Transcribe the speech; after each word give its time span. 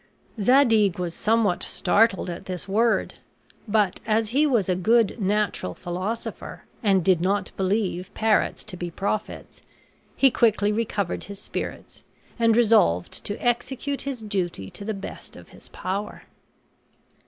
Zadig 0.41 0.97
was 0.97 1.13
somewhat 1.13 1.61
startled 1.61 2.27
at 2.31 2.45
this 2.45 2.67
word. 2.67 3.19
But 3.67 3.99
as 4.07 4.29
he 4.29 4.47
was 4.47 4.67
a 4.67 4.73
good 4.75 5.21
natural 5.21 5.75
philosopher 5.75 6.63
and 6.81 7.05
did 7.05 7.21
not 7.21 7.51
believe 7.55 8.11
parrots 8.15 8.63
to 8.63 8.75
be 8.77 8.89
prophets, 8.89 9.61
he 10.15 10.31
quickly 10.31 10.71
recovered 10.71 11.25
his 11.25 11.37
spirits 11.39 12.01
and 12.39 12.57
resolved 12.57 13.23
to 13.25 13.37
execute 13.45 14.01
his 14.01 14.21
duty 14.23 14.71
to 14.71 14.83
the 14.83 14.95
best 14.95 15.35
of 15.35 15.49
his 15.49 15.69
power. 15.69 16.23